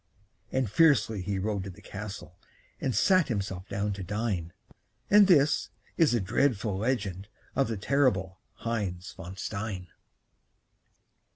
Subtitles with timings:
[0.51, 2.39] And fiercely he rode to the castle
[2.79, 4.51] And sat himself down to dine;
[5.11, 9.89] And this is the dreadful legend Of the terrible Heinz von Stein.